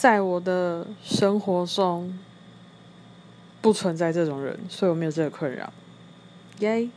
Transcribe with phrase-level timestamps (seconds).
[0.00, 2.18] 在我的生活中
[3.60, 5.70] 不存在这种人所以我没有这个困扰。
[6.60, 6.88] 耶